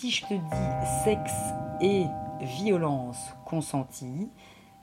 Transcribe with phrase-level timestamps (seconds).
[0.00, 1.34] Si je te dis sexe
[1.80, 2.06] et
[2.40, 4.30] violence consentie,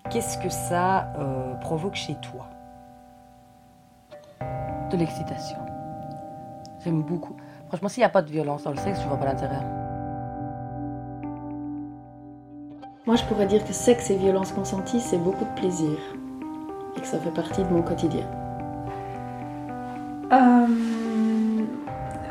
[0.09, 2.49] qu'est-ce que ça euh, provoque chez toi?
[4.91, 5.55] De l'excitation.
[6.83, 7.37] J'aime beaucoup.
[7.69, 9.63] Franchement, s'il n'y a pas de violence dans le sexe, je vois pas l'intérêt.
[13.05, 15.97] Moi, je pourrais dire que sexe et violence consentie, c'est beaucoup de plaisir.
[16.97, 18.27] Et que ça fait partie de mon quotidien.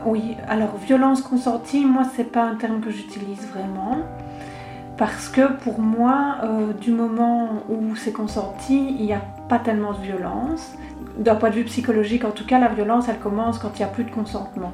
[0.07, 3.99] Oui, alors violence consentie, moi, c'est pas un terme que j'utilise vraiment.
[4.97, 9.93] Parce que pour moi, euh, du moment où c'est consenti, il n'y a pas tellement
[9.93, 10.75] de violence.
[11.19, 13.85] D'un point de vue psychologique, en tout cas, la violence, elle commence quand il n'y
[13.85, 14.73] a plus de consentement.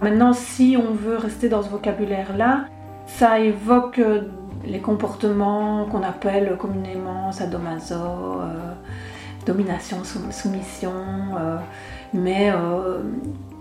[0.00, 2.66] Maintenant, si on veut rester dans ce vocabulaire-là,
[3.06, 4.22] ça évoque euh,
[4.64, 8.72] les comportements qu'on appelle communément sadomaso, euh,
[9.44, 9.98] domination,
[10.30, 10.92] soumission,
[12.14, 12.50] mais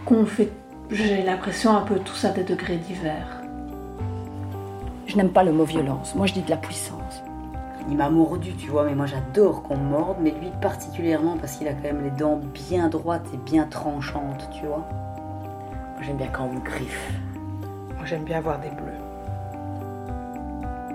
[0.05, 0.49] qu'on fait,
[0.91, 3.41] j'ai l'impression, un peu tous à des degrés divers.
[5.07, 6.15] Je n'aime pas le mot violence.
[6.15, 7.23] Moi, je dis de la puissance.
[7.89, 11.67] Il m'a mordu, tu vois, mais moi j'adore qu'on morde, mais lui particulièrement parce qu'il
[11.67, 14.85] a quand même les dents bien droites et bien tranchantes, tu vois.
[14.87, 17.11] Moi j'aime bien quand on me griffe.
[17.97, 18.93] Moi j'aime bien avoir des bleus.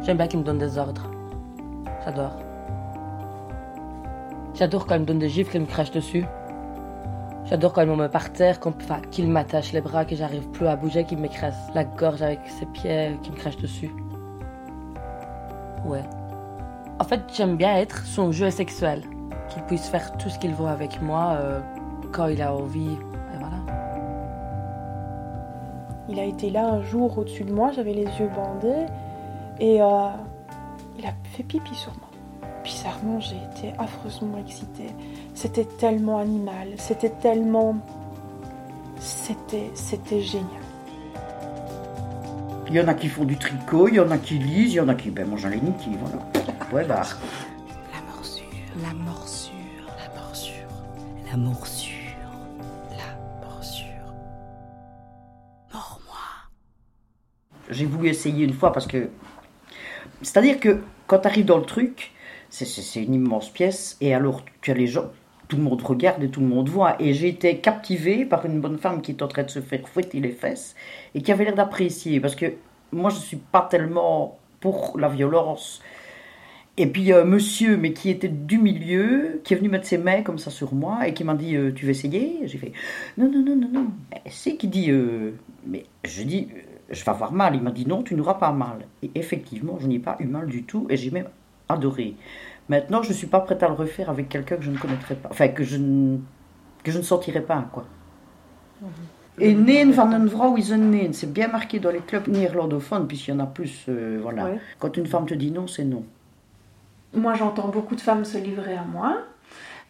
[0.03, 1.11] J'aime bien qu'il me donne des ordres.
[2.07, 2.39] J'adore.
[4.55, 6.25] J'adore quand il me donne des gifles et me crache dessus.
[7.49, 8.61] J'adore quand il me met par terre,
[9.11, 12.67] qu'il m'attache les bras, que j'arrive plus à bouger, qu'il m'écrase la gorge avec ses
[12.67, 13.91] pieds, qu'il me crache dessus.
[15.87, 16.03] Ouais.
[17.01, 19.03] En fait, j'aime bien être son jeu sexuel.
[19.49, 21.61] Qu'il puisse faire tout ce qu'il veut avec moi euh,
[22.13, 22.93] quand il a envie.
[22.93, 23.57] Et voilà.
[26.11, 28.85] Il a été là un jour au-dessus de moi, j'avais les yeux bandés.
[29.59, 30.09] Et euh,
[30.99, 32.11] il a fait pipi sur moi.
[32.63, 34.91] Bizarrement, j'ai été affreusement excitée.
[35.41, 37.77] C'était tellement animal, c'était tellement...
[38.99, 40.49] C'était, c'était génial.
[42.67, 44.79] Il y en a qui font du tricot, il y en a qui lisent, il
[44.79, 46.17] y en a qui ben, mangent un qui voilà.
[46.73, 47.03] Ouais, bah.
[47.95, 48.45] La morsure,
[48.83, 49.53] la morsure,
[49.97, 50.53] la morsure,
[51.31, 51.95] la morsure,
[52.91, 54.13] la morsure.
[55.73, 56.51] Mors-moi.
[57.71, 59.09] J'ai voulu essayer une fois parce que.
[60.21, 62.11] C'est-à-dire que quand tu arrives dans le truc,
[62.51, 65.13] c'est une immense pièce, et alors tu as les gens,
[65.49, 67.01] tout le monde regarde et tout le monde voit.
[67.01, 69.89] Et j'ai été captivée par une bonne femme qui est en train de se faire
[69.89, 70.77] fouetter les fesses
[71.15, 72.21] et qui avait l'air d'apprécier.
[72.21, 72.53] Parce que
[72.93, 75.83] moi, je ne suis pas tellement pour la violence.
[76.77, 80.23] Et puis, euh, monsieur, mais qui était du milieu, qui est venu mettre ses mains
[80.23, 82.41] comme ça sur moi et qui m'a dit euh, Tu veux essayer?
[82.45, 82.73] J'ai fait
[83.17, 83.87] Non, non, non, non, non.
[84.27, 85.33] C'est qui dit euh,
[85.67, 86.49] Mais je dis
[86.91, 87.57] Je vais avoir mal.
[87.57, 88.87] Il m'a dit Non, tu n'auras pas mal.
[89.03, 91.29] Et effectivement, je n'ai pas eu mal du tout et j'ai même
[91.69, 92.15] adoré.
[92.69, 95.15] Maintenant, je ne suis pas prête à le refaire avec quelqu'un que je ne connaîtrais
[95.15, 95.29] pas.
[95.31, 96.19] Enfin, que je ne,
[96.83, 97.85] que je ne sentirais pas, quoi.
[98.83, 98.89] Mhm.
[99.41, 101.15] Et neen van een vrouw is een neen.
[101.15, 103.85] C'est bien marqué dans les clubs néerlandophones, puisqu'il y en a plus.
[103.89, 104.51] Euh, voilà.
[104.79, 106.05] Quand une femme te dit non, c'est non.
[107.15, 109.19] Moi, j'entends beaucoup de femmes se livrer à moi.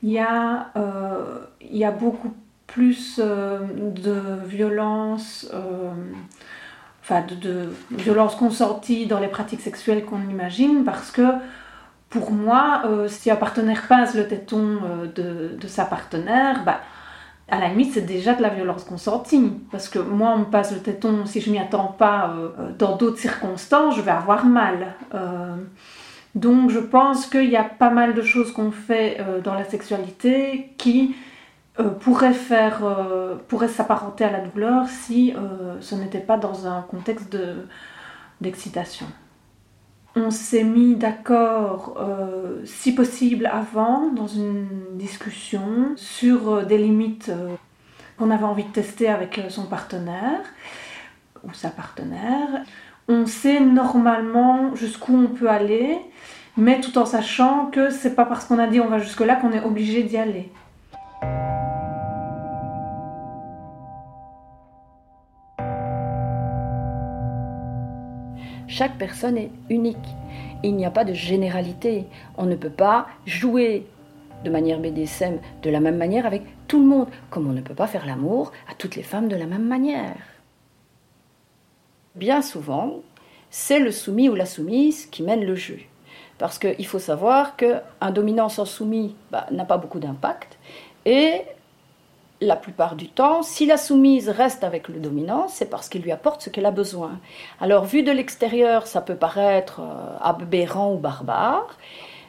[0.03, 2.33] Il y a, euh, il y a beaucoup
[2.67, 3.61] plus euh,
[3.95, 5.51] de violence,
[7.03, 11.23] enfin de, de violence consentie dans les pratiques sexuelles qu'on imagine, parce que
[12.11, 16.81] pour moi, euh, si un partenaire pince le téton euh, de, sa partenaire, bah,
[17.51, 19.53] à la limite, c'est déjà de la violence consentie.
[19.71, 22.97] Parce que moi, on me passe le téton, si je m'y attends pas, euh, dans
[22.97, 24.95] d'autres circonstances, je vais avoir mal.
[26.35, 30.73] donc, je pense qu'il y a pas mal de choses qu'on fait dans la sexualité
[30.79, 31.17] qui
[32.01, 32.83] pourraient faire,
[33.49, 35.35] pourraient s'apparenter à la douleur si
[35.81, 37.37] ce n'était pas dans un contexte
[38.41, 39.07] d'excitation
[40.19, 47.31] on s'est mis d'accord, euh, si possible avant, dans une discussion sur euh, des limites
[47.31, 47.55] euh,
[48.19, 50.41] qu'on avait envie de tester avec son partenaire
[51.45, 52.65] ou sa partenaire.
[53.09, 55.99] On sait normalement jusqu'où on peut aller,
[56.57, 59.37] mais tout en sachant que c'est pas parce qu'on a dit on va jusque là
[59.37, 60.51] qu'on est obligé d'y aller.
[68.79, 69.97] Chaque personne est unique.
[70.63, 72.05] Il n'y a pas de généralité.
[72.37, 73.89] On ne peut pas jouer
[74.45, 77.75] de manière BDSM de la même manière avec tout le monde, comme on ne peut
[77.75, 80.15] pas faire l'amour à toutes les femmes de la même manière.
[82.15, 83.01] Bien souvent,
[83.51, 85.81] c'est le soumis ou la soumise qui mène le jeu.
[86.39, 90.57] Parce qu'il faut savoir qu'un dominant sans soumis bah, n'a pas beaucoup d'impact
[91.05, 91.43] et
[92.41, 96.13] la plupart du temps, si la soumise reste avec le dominant, c'est parce qu'il lui
[96.13, 97.19] apporte ce qu'elle a besoin.
[97.61, 101.77] Alors, vu de l'extérieur, ça peut paraître euh, aberrant ou barbare,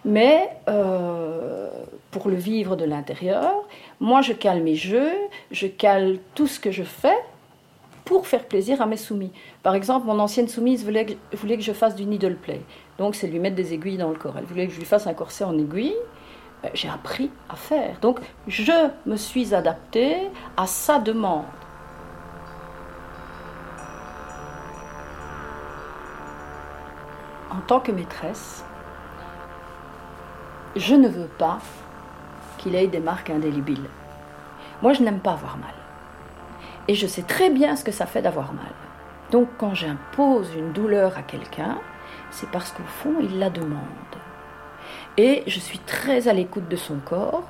[0.05, 1.69] mais euh,
[2.11, 3.53] pour le vivre de l'intérieur,
[3.99, 5.11] moi je cale mes jeux,
[5.51, 7.17] je cale tout ce que je fais
[8.05, 9.31] pour faire plaisir à mes soumis.
[9.61, 12.61] Par exemple, mon ancienne soumise voulait que, voulait que je fasse du needle play.
[12.97, 14.33] Donc, c'est lui mettre des aiguilles dans le corps.
[14.37, 15.93] Elle voulait que je lui fasse un corset en aiguille.
[16.61, 17.97] Ben, j'ai appris à faire.
[18.01, 18.73] Donc, je
[19.05, 21.45] me suis adaptée à sa demande.
[27.49, 28.63] En tant que maîtresse,
[30.75, 31.59] je ne veux pas
[32.57, 33.89] qu'il ait des marques indélébiles.
[34.81, 35.73] Moi, je n'aime pas avoir mal.
[36.87, 38.73] Et je sais très bien ce que ça fait d'avoir mal.
[39.31, 41.77] Donc, quand j'impose une douleur à quelqu'un,
[42.31, 43.79] c'est parce qu'au fond, il la demande.
[45.19, 47.43] Et je suis très à l'écoute de son corps.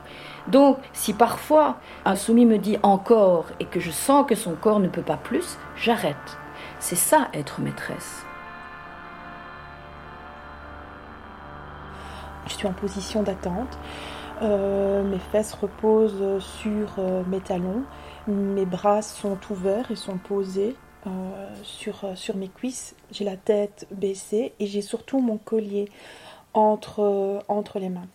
[0.48, 4.80] Donc, si parfois un soumis me dit encore et que je sens que son corps
[4.80, 6.16] ne peut pas plus, j'arrête.
[6.80, 8.26] C'est ça être maîtresse.
[12.48, 13.78] Je suis en position d'attente.
[14.42, 17.84] Euh, mes fesses reposent sur euh, mes talons.
[18.28, 20.76] Mes bras sont ouverts et sont posés
[21.06, 21.10] euh,
[21.62, 22.96] sur, sur mes cuisses.
[23.12, 25.88] J'ai la tête baissée et j'ai surtout mon collier
[26.54, 28.08] entre, entre les mains.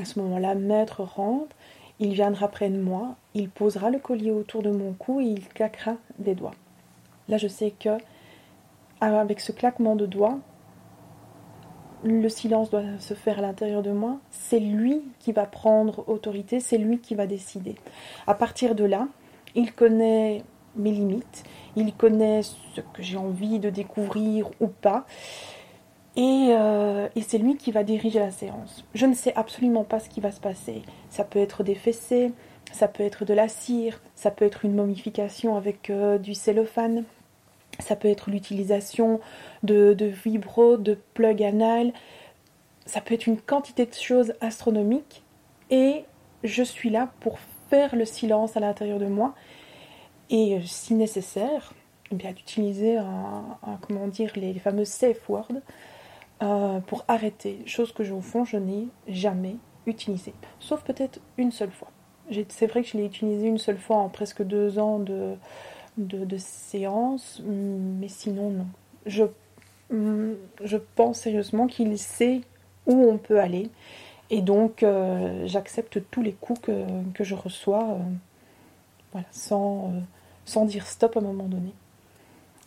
[0.00, 1.54] À ce moment-là, maître rentre,
[1.98, 5.48] il viendra près de moi, il posera le collier autour de mon cou et il
[5.48, 6.54] claquera des doigts.
[7.28, 7.98] Là, je sais que
[9.00, 10.38] avec ce claquement de doigts,
[12.02, 14.18] le silence doit se faire à l'intérieur de moi.
[14.30, 17.74] C'est lui qui va prendre autorité, c'est lui qui va décider.
[18.26, 19.08] À partir de là,
[19.54, 20.42] il connaît
[20.76, 21.44] mes limites,
[21.76, 25.04] il connaît ce que j'ai envie de découvrir ou pas.
[26.18, 28.84] Euh, et, c'est lui qui va diriger la séance.
[28.94, 30.82] Je ne sais absolument pas ce qui va se passer.
[31.08, 32.32] Ça peut être des fessées,
[32.72, 37.04] ça peut être de la cire, ça peut être une momification avec euh, du cellophane,
[37.78, 39.20] ça peut être l'utilisation
[39.62, 41.92] de, vibro, de plug anal,
[42.86, 45.22] ça peut être une quantité de choses astronomiques.
[45.70, 46.04] Et
[46.42, 47.38] je suis là pour
[47.70, 49.34] faire le silence à l'intérieur de moi
[50.28, 51.72] et euh, si nécessaire,
[52.10, 52.98] eh bien d'utiliser
[53.82, 55.52] comment les, fameux safe words
[56.42, 59.56] euh, pour arrêter, chose que fond je n'ai jamais
[59.86, 61.90] utilisée, sauf peut-être une seule fois.
[62.48, 65.34] C'est vrai que je l'ai utilisé une seule fois en presque deux ans de,
[65.98, 68.66] de, séance, mais sinon non.
[69.04, 69.24] Je,
[69.90, 72.42] je pense sérieusement qu'il sait
[72.86, 73.68] où on peut aller
[74.30, 76.84] et donc euh, j'accepte tous les coups que,
[77.14, 77.98] que je reçois
[79.12, 79.92] voilà, sans,
[80.44, 81.72] sans dire stop à un moment donné.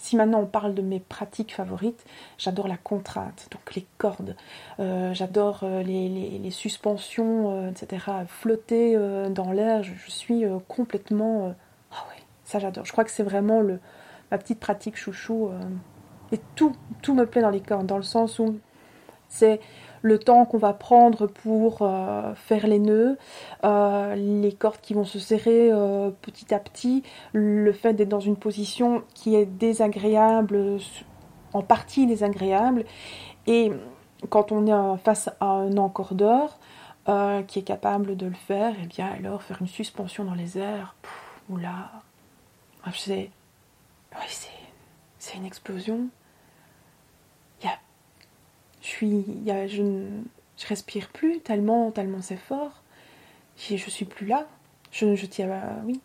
[0.03, 2.03] Si maintenant on parle de mes pratiques favorites,
[2.37, 4.35] j'adore la contrainte, donc les cordes,
[4.81, 8.07] euh, j'adore euh, les, suspensions, euh, etc.
[8.27, 8.97] Flotter
[9.29, 11.55] dans l'air, je, suis complètement.
[11.93, 12.83] Ah oui, ça j'adore.
[12.83, 13.79] Je crois que c'est vraiment le,
[14.29, 15.49] ma petite pratique chouchou.
[16.33, 18.59] et tout, tout me plaît dans les cordes, dans le sens où
[19.29, 19.61] c'est
[20.03, 23.17] le temps qu'on va prendre pour euh, faire les nœuds,
[23.63, 28.19] euh, les cordes qui vont se serrer euh, petit à petit, le fait d'être dans
[28.19, 30.77] une position qui est désagréable,
[31.53, 32.83] en partie désagréable,
[33.47, 33.71] et
[34.29, 36.59] quand on est face à un encordeur
[37.47, 40.57] qui est capable de le faire, et eh bien alors faire une suspension dans les
[40.57, 40.95] airs,
[41.49, 41.91] oula,
[42.93, 43.29] c'est,
[45.19, 46.07] c'est une explosion.
[48.83, 50.05] Je
[50.55, 52.83] je respire plus tellement, tellement c'est fort.
[53.57, 54.47] Je, je suis plus là.
[54.91, 55.49] Je, je tiens,
[55.85, 55.99] oui.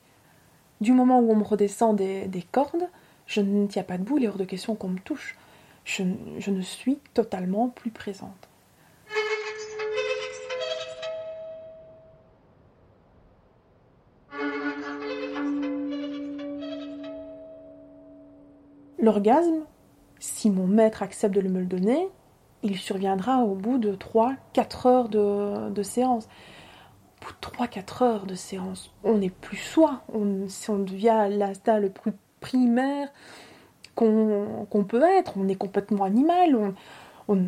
[0.81, 2.89] Du moment où on me redescend des, cordes,
[3.27, 4.19] je ne tiens pas debout.
[4.19, 5.37] Il est hors de question qu'on me touche.
[5.85, 6.05] Je
[6.51, 8.49] ne suis totalement plus présente.
[19.01, 19.65] L'orgasme,
[20.19, 22.09] si mon maître accepte de me le donner,
[22.63, 26.29] il surviendra au bout de 3-4 heures de, séance.
[27.21, 31.79] Au bout de 3-4 heures de séance, on n'est plus soi, on, on devient l'instinct
[31.79, 33.09] le plus primaire
[33.95, 36.75] qu'on peut être, on est complètement animal,
[37.27, 37.45] on,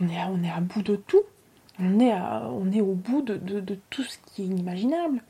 [0.00, 1.22] est, à, bout de tout,
[1.78, 5.22] on est, au bout de, de, tout ce qui est inimaginable.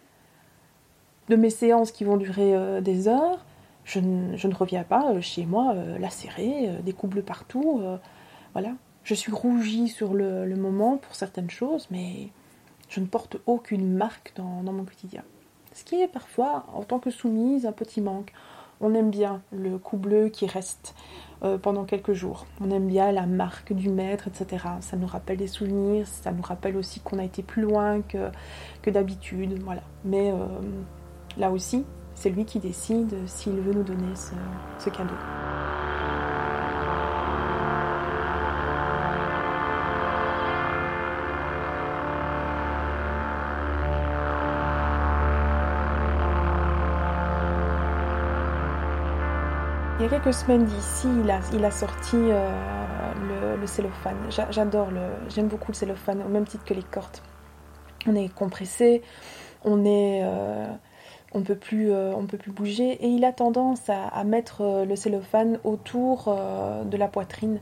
[1.28, 3.45] De mes séances qui vont durer euh, des heures,
[3.88, 7.83] je ne, reviens pas euh, chez moi euh, lacérée, euh, des coups bleus partout.
[8.52, 8.73] voilà.
[9.04, 12.28] Je suis rougie sur le, moment pour certaines choses, mais
[12.90, 15.23] je ne porte aucune marque dans, mon quotidien.
[15.73, 18.33] Ce qui est parfois, en tant que soumise, un petit manque.
[18.80, 20.95] On aime bien le coup bleu qui reste
[21.62, 22.47] pendant quelques jours.
[22.61, 24.66] On aime bien la marque du maître, etc.
[24.80, 28.30] Ça nous rappelle des souvenirs, ça nous rappelle aussi qu'on a été plus loin que,
[28.83, 29.62] que d'habitude.
[29.62, 29.83] Voilà.
[30.04, 30.33] Mais
[31.38, 31.85] là aussi,
[32.19, 35.15] c'est lui qui décide s'il veut nous donner ce, cadeau.
[49.99, 51.07] Il y a quelques semaines d'ici,
[51.53, 52.51] il a, sorti euh,
[53.29, 54.17] le, le, cellophane.
[54.51, 57.19] J'adore le, j'aime beaucoup le cellophane, au même titre que les cordes.
[58.09, 59.03] On est compressé,
[59.65, 60.67] on est, euh,
[61.33, 64.97] on peut plus, euh, on peut plus bouger, et il a tendance à, mettre le
[64.97, 66.35] cellophane autour
[66.85, 67.61] de la poitrine.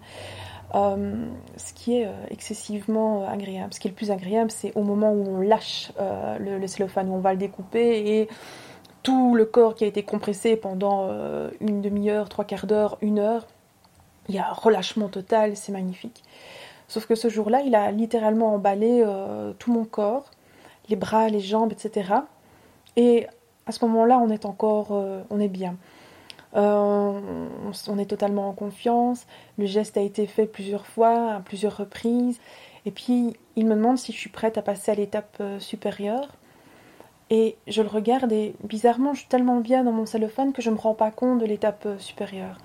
[0.72, 3.74] ce qui est excessivement agréable.
[3.74, 5.92] Ce qui est le plus agréable, c'est au moment où on lâche
[6.38, 8.28] le, cellophane, où on va le découper et
[9.06, 13.20] tout le corps qui a été compressé pendant euh, une demi-heure, trois quarts d'heure, une
[13.20, 13.46] heure.
[14.28, 16.24] Il y a un relâchement total, c'est magnifique.
[16.88, 20.32] Sauf que ce jour-là, il a littéralement emballé euh, tout mon corps,
[20.88, 22.14] les bras, les jambes, etc.
[22.96, 23.28] Et
[23.66, 25.76] à ce moment-là, on est encore, euh, on est bien.
[26.52, 27.20] On,
[27.88, 29.26] on, est totalement en confiance.
[29.58, 32.40] Le geste a été fait plusieurs fois, à plusieurs reprises.
[32.86, 36.28] Et puis, il me demande si je suis prête à passer à l'étape supérieure.
[37.28, 40.70] Et je le regarde et bizarrement, je suis tellement bien dans mon cellophane que je
[40.70, 42.58] ne me rends pas compte de l'étape euh, supérieure.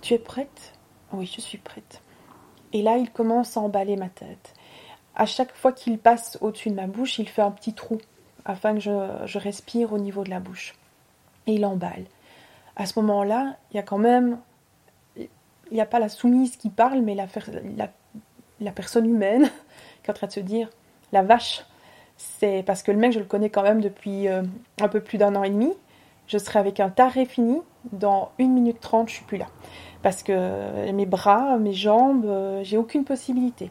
[0.00, 0.72] Tu es prête?
[1.12, 2.00] Oui, je suis prête.
[2.72, 4.54] Et là, il commence à emballer ma tête.
[5.14, 7.98] À chaque fois qu'il passe au-dessus de ma bouche, il fait un petit trou
[8.44, 10.74] afin que je, respire au niveau de la bouche.
[11.46, 12.04] Et il emballe.
[12.76, 14.38] À ce moment-là, il y a quand même.
[15.16, 19.44] Il n'y a pas la soumise qui parle, mais la, personne humaine
[20.02, 20.68] qui est en train de se dire
[21.12, 21.64] la vache,
[22.16, 24.42] c'est parce que le mec, je le connais quand même depuis euh,
[24.80, 25.72] un peu plus d'un an et demi.
[26.26, 27.60] Je serai avec un taré fini.
[27.92, 29.46] Dans 1 minute 30, je suis plus là.
[30.02, 33.70] Parce que mes bras, mes jambes, euh, j'ai aucune possibilité.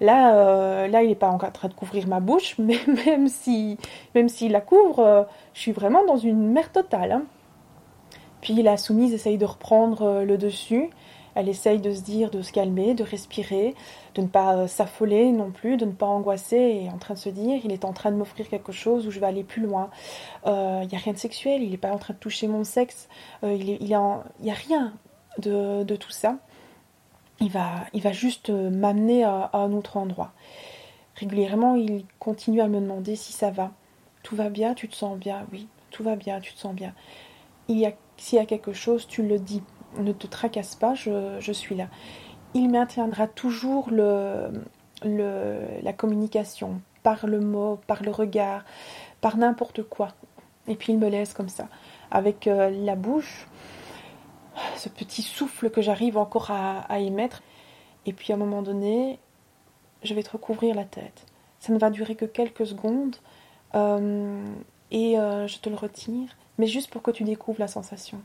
[0.00, 3.78] Là, euh, là il n'est pas en train de couvrir ma bouche, mais même si,
[4.14, 7.12] même s'il la couvre, je suis vraiment dans une mer totale.
[7.12, 7.22] Hein.
[8.40, 10.90] Puis la soumise essaye de reprendre le dessus.
[11.38, 13.76] Elle essaye de se dire, de se calmer, de respirer,
[14.16, 17.18] de ne pas euh, s'affoler non plus, de ne pas angoisser et en train de
[17.20, 19.62] se dire, il est en train de m'offrir quelque chose où je vais aller plus
[19.62, 19.88] loin.
[20.46, 22.64] Euh, il n'y a rien de sexuel, il n'est pas en train de toucher mon
[22.64, 23.08] sexe,
[23.44, 24.24] euh, il n'y a
[24.66, 24.92] rien
[25.38, 26.38] de, tout ça.
[27.40, 30.32] Il va, il va juste m'amener à, un autre endroit.
[31.16, 33.72] Régulièrement, il continue à me demander si ça va.
[34.22, 36.94] Tout va bien, tu te sens bien, oui, tout va bien, tu te sens bien.
[37.68, 39.62] Il y s'il y a quelque chose, tu le dis
[39.96, 41.88] ne te tracasse pas, je, suis là.
[42.54, 44.50] Il maintiendra toujours le,
[45.02, 48.64] la communication par le mot, par le regard,
[49.20, 50.08] par n'importe quoi.
[50.66, 51.68] Et puis il me laisse comme ça,
[52.10, 53.46] avec euh, la bouche,
[54.76, 57.42] ce petit souffle que j'arrive encore à, émettre.
[58.06, 59.18] Et puis à un moment donné,
[60.02, 61.26] je vais te recouvrir la tête.
[61.58, 63.16] Ça ne va durer que quelques secondes.
[63.74, 64.44] Euh,
[64.90, 68.20] et euh, je te le retire, mais juste pour que tu découvres la sensation.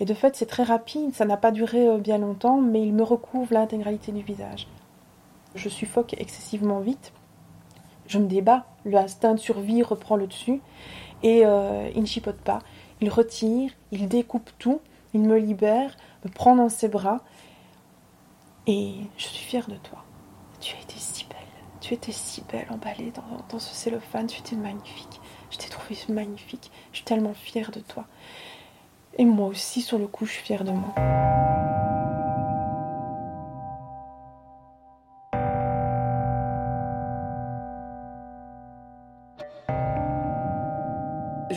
[0.00, 2.94] Et de fait, c'est très rapide, ça n'a pas duré euh, bien longtemps, mais il
[2.94, 4.66] me recouvre l'intégralité du visage.
[5.54, 7.12] Je suffoque excessivement vite,
[8.06, 10.62] je me débat, l'instinct de survie reprend le dessus,
[11.22, 12.58] et il ne chipote pas.
[13.00, 14.80] Il retire, il découpe tout,
[15.14, 17.20] il me libère, me prend dans ses bras,
[18.66, 20.04] et je suis fière de toi.
[20.60, 21.38] Tu as été si belle,
[21.80, 23.12] tu étais si belle emballée
[23.50, 25.20] dans, ce cellophane, tu étais magnifique.
[25.50, 28.06] Je t'ai trouvé magnifique, je suis tellement fière de toi.
[29.18, 30.94] Et moi aussi, sur le coup, je suis fière de moi.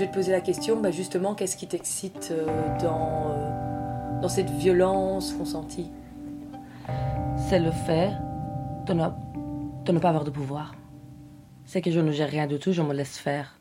[0.06, 2.46] Vais te poser la question, bah justement, qu'est-ce qui t'excite euh,
[2.80, 5.90] dans, euh, dans cette violence consentie?
[7.38, 8.12] C'est le fait
[8.86, 9.08] de ne,
[9.84, 10.76] de ne pas avoir de pouvoir.
[11.66, 13.60] C'est que je ne gère rien du tout, je me laisse faire.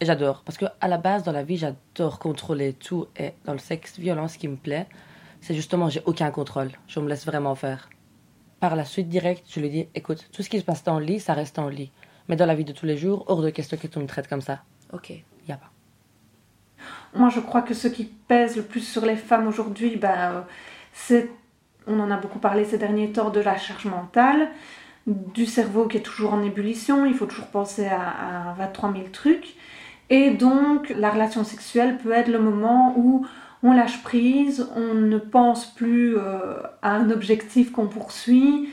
[0.00, 0.42] Et j'adore.
[0.44, 3.06] Parce que à la base, dans la vie, j'adore contrôler tout.
[3.18, 4.86] Et dans le sexe, violence, ce qui me plaît,
[5.42, 6.70] c'est justement, j'ai aucun contrôle.
[6.86, 7.90] Je me laisse vraiment faire.
[8.60, 11.04] Par la suite, direct, je lui dis, écoute, tout ce qui se passe dans le
[11.04, 11.92] lit, ça reste en lit.
[12.28, 14.28] Mais dans la vie de tous les jours, hors de question que tu me traites
[14.28, 14.62] comme ça.
[14.92, 15.22] Ok,
[15.56, 15.70] pas.
[17.14, 20.44] Moi, je crois que ce qui pèse le plus sur les femmes aujourd'hui, ben,
[20.92, 21.30] c'est,
[21.86, 24.50] on en a beaucoup parlé ces derniers temps, de la charge mentale,
[25.06, 29.04] du cerveau qui est toujours en ébullition, il faut toujours penser à, à 23 000
[29.10, 29.54] trucs.
[30.10, 33.26] Et donc, la relation sexuelle peut être le moment où
[33.62, 38.68] on lâche prise, on ne pense plus euh, à un objectif qu'on poursuit,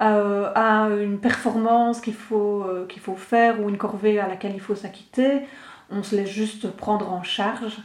[0.00, 4.52] euh, à une performance qu'il faut, euh, qu'il faut faire ou une corvée à laquelle
[4.54, 5.40] il faut s'acquitter.
[5.90, 7.78] On se laisse juste prendre en charge.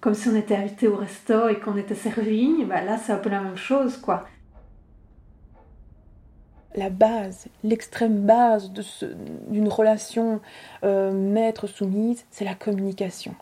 [0.00, 3.18] comme si on était invité au resto et qu'on était servi, ben là c'est un
[3.18, 4.26] peu la même chose quoi
[6.78, 8.72] la base, l'extrême base
[9.48, 10.40] d'une relation
[10.84, 13.34] euh, maître-soumise, c'est la communication.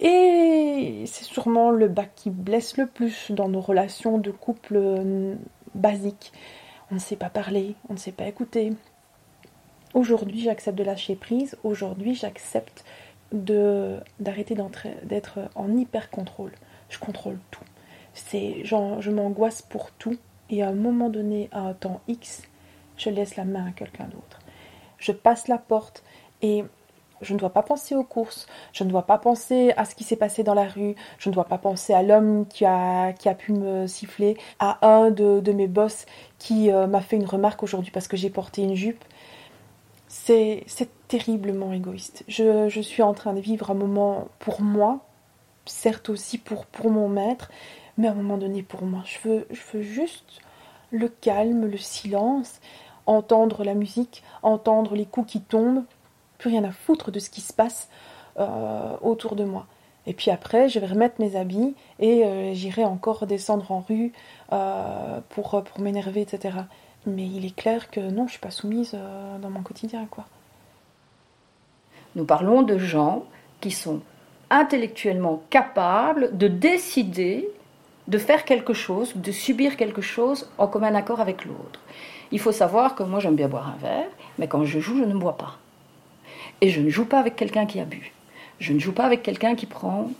[0.00, 5.34] Et c'est sûrement le bas qui blesse le plus dans nos relations de couple euh,
[5.74, 6.32] basiques.
[6.90, 8.72] On ne sait pas parler, on ne sait pas écouter.
[9.94, 11.56] Aujourd'hui, j'accepte de lâcher prise.
[11.62, 12.84] Aujourd'hui, j'accepte
[13.30, 14.56] de d'arrêter
[15.04, 16.50] d'être en hyper contrôle.
[16.88, 17.62] Je contrôle tout.
[18.12, 20.16] C'est genre je m'angoisse pour tout
[20.50, 22.42] et à un moment donné, à un temps X,
[22.96, 24.40] je laisse la main à quelqu'un d'autre.
[24.98, 26.02] Je passe la porte
[26.42, 26.64] et
[27.20, 30.04] je ne dois pas penser aux courses, je ne dois pas penser à ce qui
[30.04, 33.28] s'est passé dans la rue, je ne dois pas penser à l'homme qui a, qui
[33.28, 36.06] a pu me siffler, à un de, mes boss
[36.38, 39.04] qui euh, m'a fait une remarque aujourd'hui parce que j'ai porté une jupe.
[40.16, 42.24] C'est terriblement égoïste.
[42.28, 45.00] Je, suis en train de vivre un moment pour moi,
[45.66, 47.50] certes aussi pour, pour mon maître,
[47.98, 49.02] mais à un moment donné pour moi.
[49.04, 50.40] Je veux, je veux juste
[50.92, 52.60] le calme, le silence,
[53.06, 55.84] entendre la musique, entendre les coups qui tombent,
[56.38, 57.88] plus rien à foutre de ce qui se passe
[58.38, 59.66] euh, autour de moi.
[60.06, 64.12] Et puis après, je vais remettre mes habits et euh, j'irai encore descendre en rue
[64.52, 66.58] euh, pour, pour m'énerver, etc.
[67.06, 68.96] Mais il est clair que non, je suis pas soumise
[69.40, 70.24] dans mon quotidien, quoi.
[72.16, 73.24] Nous parlons de gens
[73.60, 74.00] qui sont
[74.50, 77.48] intellectuellement capables de décider
[78.06, 81.80] de faire quelque chose, de subir quelque chose en commun accord avec l'autre.
[82.30, 85.04] Il faut savoir que moi j'aime bien boire un verre, mais quand je joue, je
[85.04, 85.58] ne bois pas.
[86.60, 88.12] Et je ne joue pas avec quelqu'un qui a bu.
[88.60, 90.10] Je ne joue pas avec quelqu'un qui prend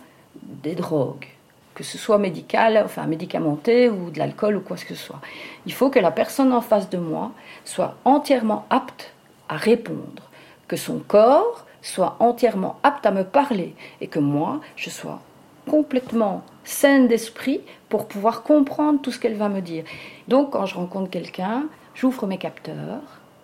[0.41, 1.27] des drogues,
[1.75, 5.19] que ce soit médical, enfin médicamenté ou de l'alcool ou quoi que ce soit.
[5.65, 7.31] Il faut que la personne en face de moi
[7.65, 9.13] soit entièrement apte
[9.49, 10.23] à répondre,
[10.67, 15.21] que son corps soit entièrement apte à me parler et que moi, je sois
[15.69, 19.83] complètement saine d'esprit pour pouvoir comprendre tout ce qu'elle va me dire.
[20.27, 23.01] Donc quand je rencontre quelqu'un, j'ouvre mes capteurs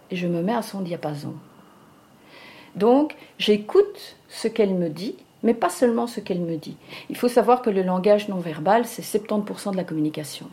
[0.10, 1.34] et je me mets à son diapason.
[2.76, 6.78] Donc j'écoute ce qu'elle me dit, mais pas seulement ce qu'elle me dit.
[7.10, 10.48] Il faut savoir que le langage non verbal, c'est 70% de la communication.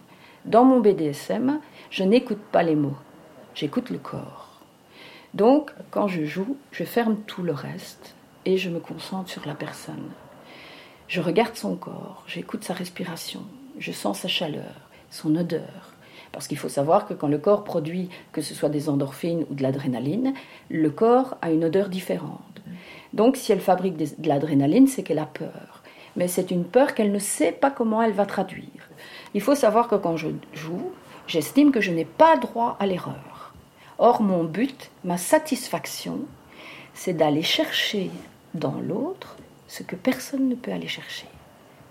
[0.45, 2.97] Dans mon BDSM, je n'écoute pas les mots,
[3.55, 4.61] j'écoute le corps.
[5.35, 8.15] Donc quand je joue, je ferme tout le reste
[8.45, 10.11] et je me concentre sur la personne.
[11.07, 13.43] Je regarde son corps, j'écoute sa respiration,
[13.79, 14.75] je sens sa chaleur,
[15.11, 15.93] son odeur.
[16.33, 19.55] Parce qu'il faut savoir que quand le corps produit, que ce soit des endorphines ou
[19.55, 20.35] de l'adrénaline,
[20.71, 22.61] le corps a une odeur différente.
[23.13, 25.83] Donc si elle fabrique de l'adrénaline, c'est qu'elle a peur.
[26.17, 28.91] Mais c'est une peur qu'elle ne sait pas comment elle va traduire.
[29.35, 30.91] Il faut savoir que quand je joue,
[31.27, 33.55] j'estime que je n'ai pas droit à l'erreur.
[33.99, 36.21] Or, mon but, ma satisfaction,
[36.95, 38.11] c'est d'aller chercher
[38.55, 41.27] dans l'autre ce que personne ne peut aller chercher,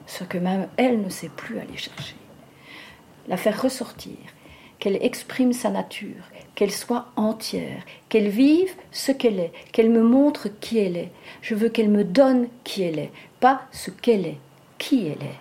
[0.06, 2.16] ce que même elle ne sait plus aller chercher.
[3.28, 4.18] La faire ressortir,
[4.80, 6.24] qu'elle exprime sa nature,
[6.58, 11.12] qu'elle soit entière, qu'elle vive ce qu'elle est, qu'elle me montre qui elle est.
[11.44, 14.40] Je veux qu'elle me donne qui elle est, pas ce qu'elle est,
[14.80, 15.40] qui elle est.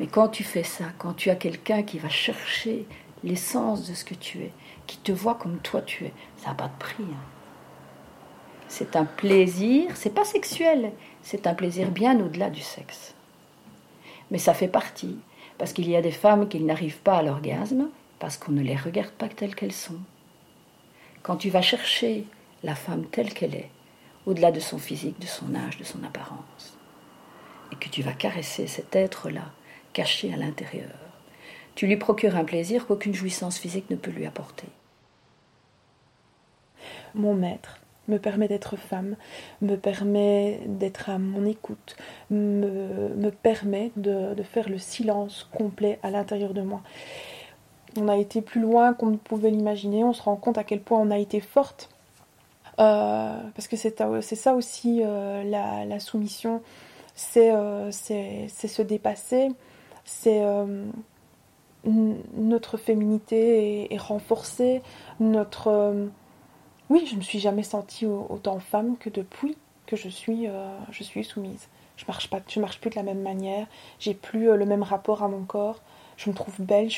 [0.00, 2.86] Mais quand tu fais ça, quand tu as quelqu'un qui va chercher
[3.22, 4.50] l'essence de ce que tu es,
[4.88, 7.04] qui te voit comme toi tu es, ça n'a pas de prix.
[7.04, 7.24] Hein.
[8.66, 10.90] C'est un plaisir, c'est pas sexuel,
[11.22, 13.14] c'est un plaisir bien au-delà du sexe.
[14.32, 15.18] Mais ça fait partie,
[15.56, 18.76] parce qu'il y a des femmes qui n'arrivent pas à l'orgasme, parce qu'on ne les
[18.76, 19.98] regarde pas telles qu'elles sont.
[21.22, 22.26] Quand tu vas chercher
[22.62, 23.70] la femme telle qu'elle est,
[24.26, 26.78] au-delà de son physique, de son âge, de son apparence,
[27.72, 29.50] et que tu vas caresser cet être-là,
[29.92, 30.94] caché à l'intérieur,
[31.74, 34.68] tu lui procures un plaisir qu'aucune jouissance physique ne peut lui apporter.
[37.14, 37.80] Mon maître,
[38.10, 39.16] me permet d'être femme,
[39.62, 41.96] me permet d'être à mon écoute,
[42.30, 46.82] me, permet de, faire le silence complet à l'intérieur de moi.
[47.96, 50.80] On a été plus loin qu'on ne pouvait l'imaginer, on se rend compte à quel
[50.80, 51.88] point on a été forte.
[52.78, 53.96] Euh, parce que c'est
[54.36, 56.62] ça aussi euh, la, soumission,
[57.36, 59.48] euh, c'est se dépasser,
[60.04, 60.42] c'est
[61.84, 64.82] notre féminité est renforcée,
[65.18, 66.08] notre
[66.90, 70.76] oui, je ne me suis jamais sentie autant femme que depuis que je suis, euh,
[71.22, 71.68] soumise.
[71.96, 73.68] Je marche je marche plus de la même manière.
[74.00, 75.80] J'ai plus euh, le même rapport à mon corps.
[76.20, 76.90] Je me trouve belle.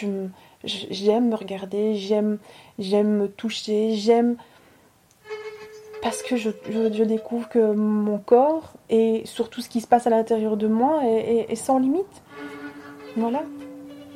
[0.65, 1.95] j'aime me regarder.
[1.95, 2.39] J'aime,
[2.81, 3.95] j'aime me toucher.
[3.95, 4.37] J'aime
[6.03, 6.51] parce que je,
[7.05, 11.55] découvre que mon corps et surtout ce qui se passe à l'intérieur de moi est,
[11.55, 12.23] sans limite.
[13.17, 13.45] Voilà.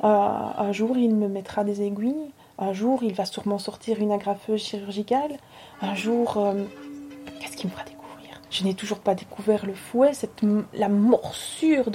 [0.03, 2.33] Euh, un jour, il me mettra des aiguilles.
[2.59, 5.37] Un jour, il va sûrement sortir une agrafeuse chirurgicale.
[5.81, 6.65] Un jour, euh,
[7.39, 8.41] qu'est-ce qu'il me fera découvrir?
[8.49, 10.41] Je n'ai toujours pas découvert le fouet, cette,
[10.73, 11.89] la morsure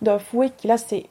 [0.00, 1.06] d'un fouet qui là, c'est...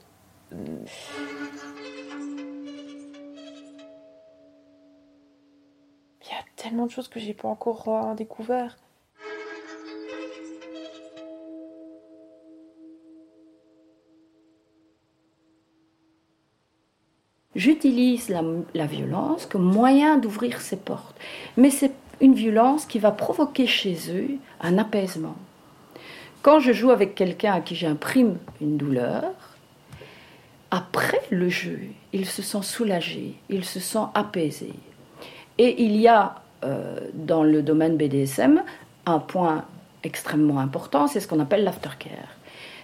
[6.64, 8.78] tellement de choses que j'ai pas encore découvert.
[17.54, 21.16] J'utilise la, violence comme moyen d'ouvrir ces portes.
[21.58, 25.36] Mais c'est une violence qui va provoquer chez eux un apaisement.
[26.40, 29.34] Quand je joue avec quelqu'un à qui j'imprime une douleur,
[30.70, 31.80] après le jeu,
[32.14, 34.72] il se sent soulagé, il se sent apaisé.
[35.58, 36.43] Et il y a
[37.14, 38.62] dans le domaine BDSM
[39.06, 39.64] un point
[40.02, 42.10] extrêmement important, c'est ce qu'on appelle l'aftercare.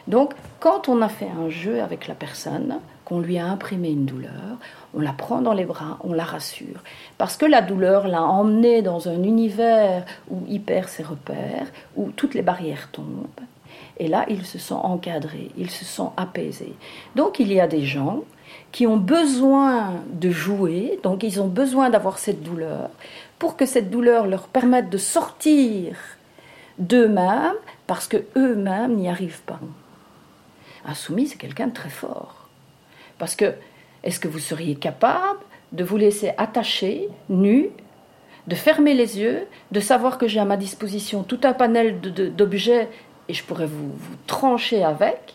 [0.09, 4.07] Donc, quand on a fait un jeu avec la personne, qu'on lui a imprimé une
[4.07, 4.59] douleur,
[4.95, 6.83] on la prend dans les bras, on la rassure.
[7.19, 11.67] Parce que la douleur l'a emmené dans un univers où il perd ses repères,
[11.97, 13.27] où toutes les barrières tombent.
[13.99, 16.75] Et là, il se sent encadré, il se sent apaisé.
[17.15, 18.21] Donc, il y a des gens
[18.73, 22.91] qui ont besoin de jouer, donc ils ont besoin d'avoir cette douleur,
[23.41, 25.97] pour que cette douleur leur permette de sortir
[26.79, 29.59] d'eux-mêmes, parce que eux-mêmes n'y arrivent pas.
[30.85, 32.49] Un soumis, c'est quelqu'un de très fort.
[33.19, 33.55] Parce que,
[34.05, 35.41] est-ce que vous seriez capable
[35.73, 37.71] de vous laisser attacher, nu,
[38.47, 42.91] de fermer les yeux, de savoir que j'ai à ma disposition tout un panel d'objets
[43.29, 45.35] et je pourrais vous, vous trancher avec?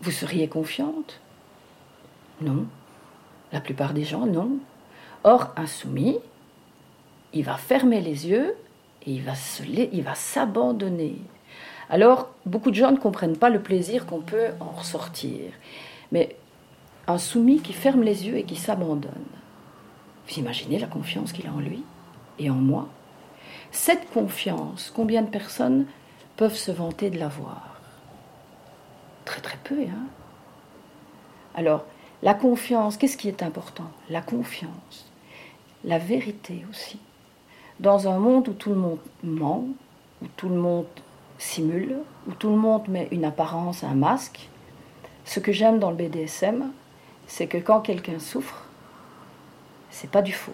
[0.00, 1.20] Vous seriez confiante?
[2.40, 2.66] Non.
[3.52, 4.50] La plupart des gens, non.
[5.22, 6.18] Or, un soumis,
[7.36, 8.56] il va fermer les yeux
[9.06, 11.16] et il va, s'abandonner.
[11.90, 15.52] Alors, beaucoup de gens ne comprennent pas le plaisir qu'on peut en ressortir.
[16.12, 16.36] Mais
[17.06, 19.12] un soumis qui ferme les yeux et qui s'abandonne,
[20.26, 21.84] vous imaginez la confiance qu'il a en lui
[22.38, 22.88] et en moi?
[23.70, 25.86] Cette confiance, combien de personnes
[26.36, 27.80] peuvent se vanter de l'avoir?
[29.24, 30.06] Très très peu, hein?
[31.54, 31.84] Alors,
[32.22, 33.90] la confiance, qu'est-ce qui est important?
[34.08, 35.10] La confiance,
[35.84, 36.98] la vérité aussi.
[37.80, 39.66] Dans un monde où tout le monde ment,
[40.22, 40.86] où tout le monde
[41.38, 44.48] simule, où tout le monde met une apparence, un masque.
[45.24, 46.70] Ce que j'aime dans le BDSM,
[47.26, 48.64] c'est que quand quelqu'un souffre,
[49.90, 50.52] c'est pas du faux.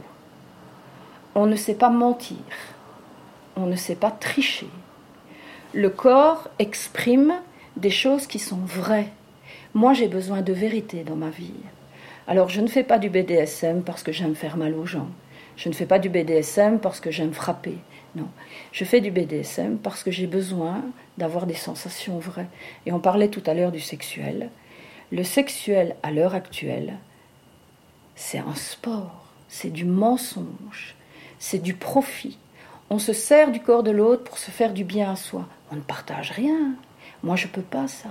[1.34, 2.36] On ne sait pas mentir,
[3.56, 4.68] on ne sait pas tricher.
[5.72, 7.34] Le corps exprime
[7.76, 9.12] des choses qui sont vraies.
[9.74, 11.54] Moi, j'ai besoin de vérité dans ma vie.
[12.26, 15.08] Alors, je ne fais pas du BDSM parce que j'aime faire mal aux gens.
[15.62, 17.78] Je ne fais pas du BDSM parce que j'aime frapper.
[18.16, 18.26] Non.
[18.72, 20.82] Je fais du BDSM parce que j'ai besoin
[21.18, 22.48] d'avoir des sensations vraies.
[22.84, 24.50] Et on parlait tout à l'heure du sexuel.
[25.12, 26.94] Le sexuel, à l'heure actuelle,
[28.16, 30.96] c'est un sport, c'est du mensonge,
[31.38, 32.38] c'est du profit.
[32.90, 35.46] On se sert du corps de l'autre pour se faire du bien à soi.
[35.70, 36.74] On ne partage rien.
[37.22, 38.08] Moi, je peux pas ça.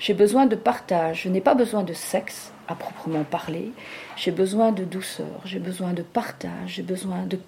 [0.00, 1.22] J'ai besoin de partage.
[1.24, 3.72] Je n'ai pas besoin de sexe à proprement parler.
[4.16, 7.38] J'ai besoin de douceur, j'ai besoin de partage, j'ai besoin de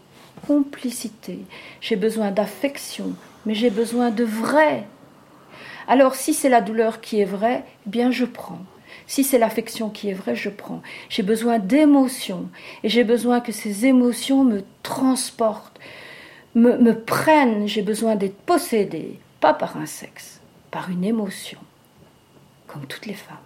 [0.46, 1.38] complicité,
[1.80, 3.12] j'ai besoin d'affection,
[3.46, 4.84] mais j'ai besoin de vrai.
[5.88, 8.60] Alors si c'est la douleur qui est vraie, eh bien je prends.
[9.06, 10.82] Si c'est l'affection qui est vraie, je prends.
[11.08, 12.48] J'ai besoin d'émotions
[12.82, 15.80] et j'ai besoin que ces émotions me transportent,
[16.54, 17.66] me, me prennent.
[17.66, 21.58] J'ai besoin d'être possédée, pas par un sexe, par une émotion,
[22.72, 23.36] comme toutes les femmes.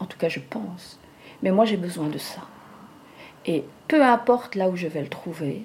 [0.00, 0.98] En tout cas, je pense.
[1.42, 2.42] Mais moi, j'ai besoin de ça.
[3.46, 5.64] Et peu importe là où je vais le trouver,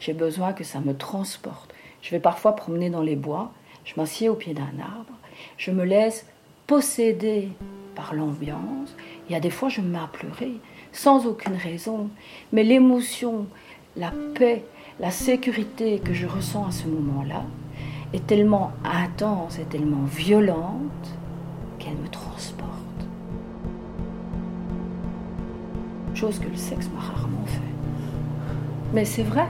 [0.00, 1.72] j'ai besoin que ça me transporte.
[2.02, 3.52] Je vais parfois promener dans les bois,
[3.84, 5.12] je m'assieds au pied d'un arbre,
[5.56, 6.26] je me laisse
[6.66, 7.48] posséder
[7.94, 8.94] par l'ambiance.
[9.28, 10.52] Il y a des fois, je me mets à pleurer,
[10.92, 12.10] sans aucune raison.
[12.52, 13.46] Mais l'émotion,
[13.96, 14.64] la paix,
[15.00, 17.44] la sécurité que je ressens à ce moment-là
[18.12, 21.16] est tellement intense et tellement violente
[21.86, 22.72] qu'elle me transporte.
[26.14, 27.60] Chose que le sexe m'a rarement fait.
[28.92, 29.46] Mais c'est vrai.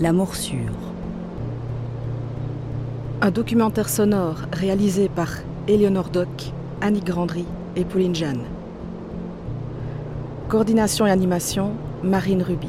[0.00, 0.83] La morsure.
[3.24, 5.30] Un documentaire sonore réalisé par
[5.66, 8.42] Eleonore Doc, Annie Grandry et Pauline Jeanne.
[10.50, 11.70] Coordination et animation,
[12.02, 12.68] Marine Ruby.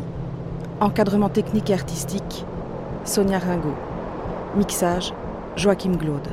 [0.79, 2.45] Encadrement technique et artistique,
[3.03, 3.75] Sonia Ringot.
[4.55, 5.13] Mixage,
[5.57, 6.29] Joachim Glaude.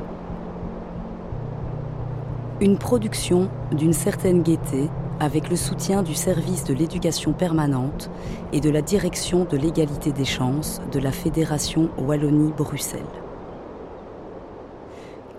[2.60, 8.08] Une production d'une certaine gaieté avec le soutien du service de l'éducation permanente
[8.52, 13.21] et de la direction de l'égalité des chances de la Fédération Wallonie-Bruxelles.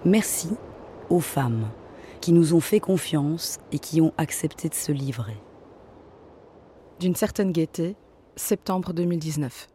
[0.06, 0.50] Merci
[1.10, 1.70] aux femmes
[2.20, 5.38] qui nous ont fait confiance et qui ont accepté de se livrer.
[7.00, 7.96] D'une certaine gaieté,
[8.36, 9.70] septembre 2019.